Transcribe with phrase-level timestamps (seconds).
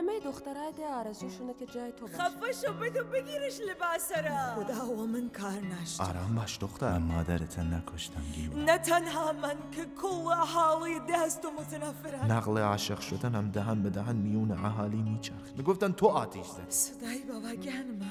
[0.00, 2.18] همه دخترای ده آرزوشونه که جای تو باشه.
[2.18, 4.64] خفه شو بدو بگیرش لباس را.
[4.64, 6.98] خدا و من کار نشد آرام باش دختر.
[6.98, 13.00] من مادرت نکشتم گیوه نه تنها من که کل حالی دست و متنفرم نقل عاشق
[13.00, 16.70] شدن هم دهن به دهن میون اهالی میچرخ می‌گفتن تو آتیش زد.
[16.70, 18.10] صدای بابا گنما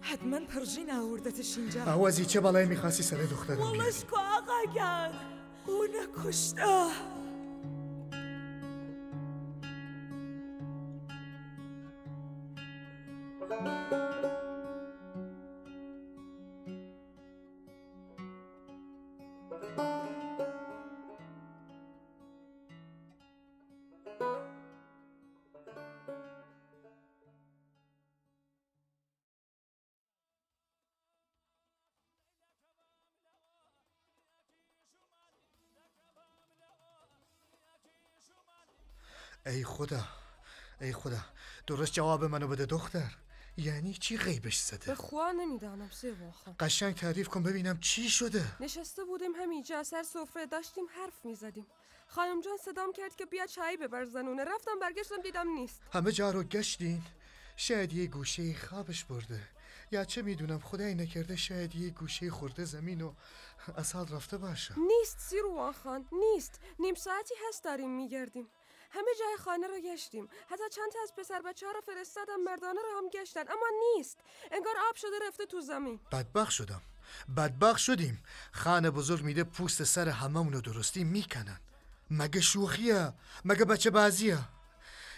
[0.00, 1.82] حتما پرژین آوردتش اینجا.
[1.82, 5.10] عوضی چه بالایی می‌خواستی سر دخترم بیاری؟ ولش کو آقا گن.
[5.66, 6.62] او نکشته.
[39.46, 40.04] ای خدا
[40.80, 41.20] ای خدا
[41.66, 43.16] درست جواب منو بده دختر.
[43.56, 48.44] یعنی چی غیبش به زده خوا نمی‌دانم سیروان خان قشنگ تعریف کن ببینم چی شده.
[48.60, 51.66] نشسته بودیم همینجا سر سفره داشتیم حرف می‌زدیم.
[52.08, 55.80] خانم جان صدام کرد که بیا چای ببر زنونه رفتم برگشتم دیدم نیست.
[55.92, 57.02] همه جا رو گشتین؟
[57.56, 59.40] شاید یه گوشه خوابش برده.
[59.90, 63.12] یا چه می‌دونم خدای نکرده شاید یه گوشه خورده زمین و
[63.76, 64.74] از حال رفته باشه.
[64.78, 66.60] نیست سیروان خان نیست.
[66.78, 68.48] نیم ساعتی هست داریم میگردیم.
[68.90, 70.28] همه جای خانه رو گشتیم.
[70.50, 73.48] حتی چند تا از پسر بچه ها رو فرستادم مردانه رو هم گشتن.
[73.48, 74.18] اما نیست.
[74.52, 76.00] انگار آب شده رفته تو زمین.
[76.12, 76.82] بدبخ شدم.
[77.36, 78.22] بدبخ شدیم.
[78.52, 81.60] خانه بزرگ میده پوست سر هممونو درستی می‌کنن.
[82.10, 83.12] مگه شوخیه؟
[83.44, 84.38] مگه بچه بازیه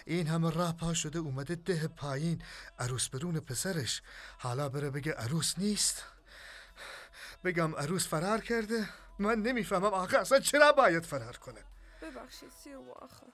[0.06, 2.42] این همه راه پا شده اومده ده پایین.
[2.78, 4.02] عروس برون پسرش.
[4.38, 6.04] حالا بره بگه عروس نیست.
[7.44, 8.88] بگم عروس فرار کرده.
[9.18, 11.64] من نمی‌فهمم آقا اصلا چرا باید فرار کنه.
[12.02, 13.32] ببخشید سیروان خان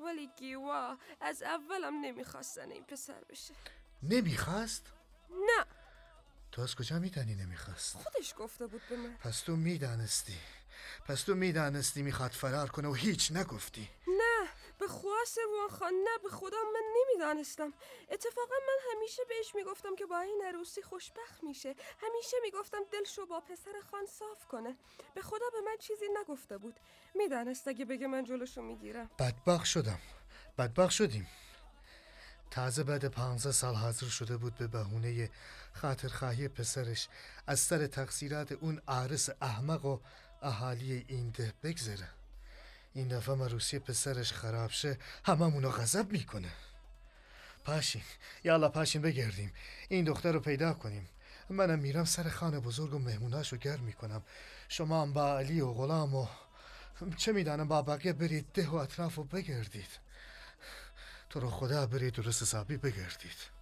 [0.00, 3.54] ولی گیوا از اولم نمی‌خواستن این پسر بشه.
[4.02, 4.86] نمی‌خواست؟
[5.30, 5.64] نه.
[6.52, 9.16] تو از کجا میدانی نمی‌خواست؟ خودش گفته بود به من.
[9.16, 10.38] پس تو می‌دانستی.
[11.06, 13.88] پس تو می‌دانستی می‌خواد فرار کنه و هیچ نگفتی.
[14.86, 17.72] به خدا سروان خان نه به خدا من نمی‌دانستم.
[18.10, 21.74] اتفاقا من همیشه بهش می‌گفتم که با این عروسی خوشبخت میشه.
[22.02, 24.76] همیشه می‌گفتم دلشو با پسر خان صاف کنه.
[25.14, 26.80] به خدا به من چیزی نگفته بود.
[27.14, 29.10] می‌دانست اگه بگه من جلوشو می‌گیرم.
[29.18, 29.98] بدبخ شدم.
[30.58, 31.26] بدبخ شدیم.
[32.50, 35.30] تازه بعد پانزده سال حاضر شده بود به بهونه
[35.72, 37.08] خاطرخواهی پسرش.
[37.46, 39.98] از سر تقصیرات اون عارس احمق و
[40.42, 42.08] اهالی این ده بگذره.
[42.96, 46.48] این دفعه مروسی پسرش خراب شه هممونو غضب می‌کنه.
[47.64, 48.02] پاشین
[48.44, 49.52] یالا پاشین بگردیم.
[49.88, 51.08] این دختر رو پیدا کنیم.
[51.50, 54.22] منم میرم سر خانه بزرگ و مهموناشو گرم می‌کنم.
[54.68, 56.26] شما هم با علی و غلام و
[57.16, 59.90] چه می‌دانم با بقیه برید ده و اطراف و بگردید.
[61.30, 63.55] تو رو خدا برید درست حسابی بگردید.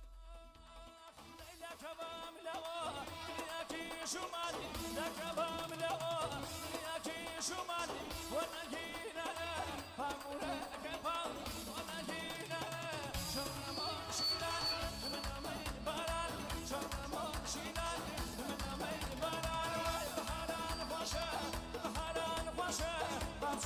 [23.54, 23.66] آرس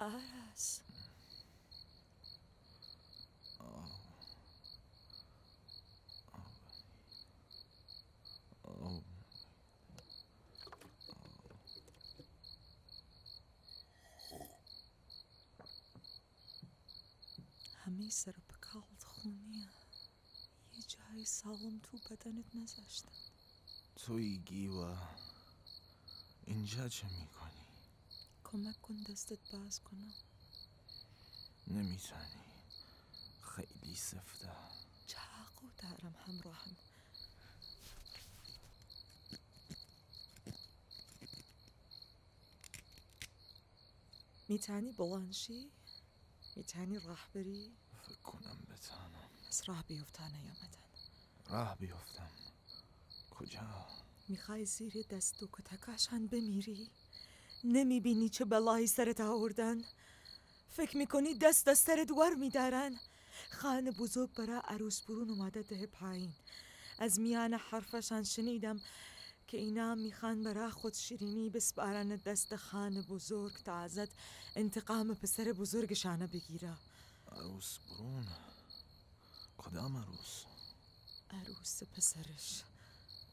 [0.00, 0.80] آرس
[17.84, 19.68] همه سر و پکالت خونیه
[20.74, 23.12] یه جای سالم تو بدنت نذاشتن
[23.96, 24.98] توی گیوه
[26.46, 27.49] اینجا چه می‌کنی؟
[28.52, 30.14] کمک کن دستت باز کنم.
[31.66, 32.42] نمی‌تونی.
[33.40, 34.52] خیلی سفته.
[35.06, 36.76] چاقو دارم همراهم.
[44.48, 45.70] می‌تونی بلانشی؟
[46.56, 50.78] می‌تونی راه بری؟ فکر کنم بتانم از راه بیفته نیامدن.
[51.46, 52.30] راه بیفتم.
[53.30, 53.86] کجا؟
[54.28, 56.90] می‌خوای زیر دست و کتکشان بمیری؟
[57.64, 59.82] نمی‌بینی چه بلایی سرت آوردن؟
[60.68, 62.94] فکر می‌کنی دست از سر دوار میدارن؟
[63.50, 66.32] خان بزرگ برای عروس برون اومده ده پایین
[66.98, 68.80] از میان حرفشان شنیدم
[69.46, 74.08] که اینا می‌خوان برای خود شیرینی بسپارن دست خان بزرگ تا ازت
[74.56, 76.74] انتقام پسر بزرگشانه بگیره
[77.32, 78.26] عروس برون
[79.58, 80.44] کدام عروس
[81.30, 82.62] عروس پسرش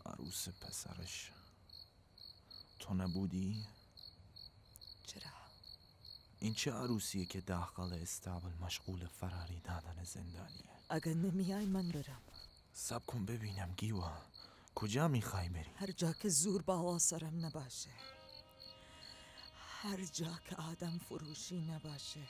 [0.05, 1.31] عروس پسرش
[2.79, 3.65] تو نبودی؟
[5.07, 5.31] چرا؟
[6.39, 12.21] این چه عروسیه که داخل استابل مشغول فراری دادن زندانیه؟ اگر نمیای من برم.
[12.73, 14.11] سب کن ببینم گیوا.
[14.75, 17.89] کجا می‌خوای بری؟ هر جا که زور بالا سرم نباشه.
[19.81, 22.27] هر جا که آدم فروشی نباشه.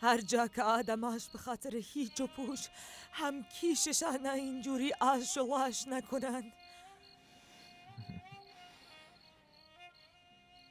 [0.00, 2.68] هر جا که آدماش به خاطر هیچ و پوش
[3.12, 6.52] هم کیششان اینجوری آش و لاش نکنن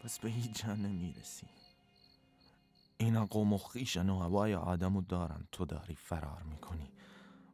[0.03, 1.47] پس به هیچ جا نمی‌رسی.
[2.97, 5.47] اینا قوم و خیشن و هوای آدمو دارن.
[5.51, 6.91] تو داری فرار می‌کنی.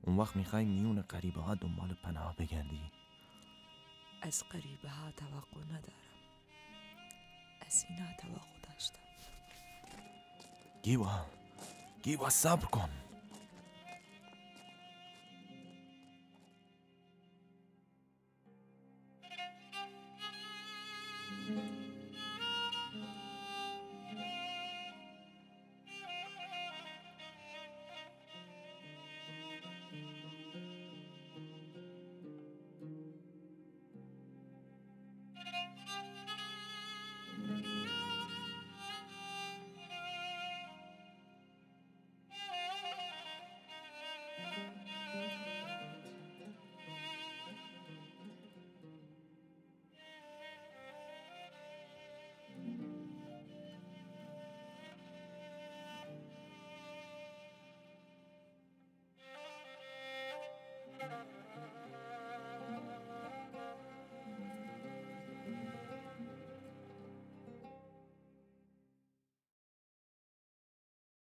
[0.02, 2.92] اون وقت می‌خوای میون قریبه ها دنبال پناه بگردی؟
[4.22, 6.10] از قریبه ها توقع ندارم.
[7.62, 9.00] از اینا توقع داشتم.
[10.84, 11.26] گیوا
[12.04, 12.90] گیوا صبر کن.